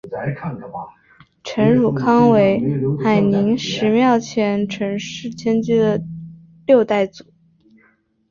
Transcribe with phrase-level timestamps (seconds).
[1.43, 2.59] 陈汝康为
[3.03, 6.03] 海宁十庙前陈氏迁居后的
[6.65, 7.23] 六代祖。